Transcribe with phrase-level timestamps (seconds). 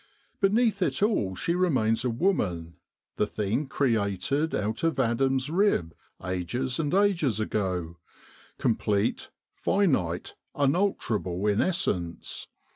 [0.39, 2.73] Beneath it all she remains a woman
[3.17, 5.93] the thing created out of Adam's rib
[6.25, 7.97] ages and ages ago
[8.57, 12.47] complete, finite, unalterable in essence.